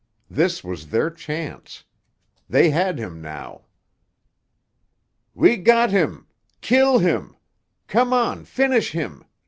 This 0.31 0.63
was 0.63 0.87
their 0.87 1.11
chance; 1.11 1.83
they 2.49 2.71
had 2.71 2.97
him 2.97 3.21
now. 3.21 3.65
"We 5.35 5.57
got 5.57 5.91
him! 5.91 6.25
Kill 6.59 6.97
him! 6.97 7.35
Come 7.85 8.11
on! 8.11 8.45
Finish 8.45 8.93
him!" 8.93 9.23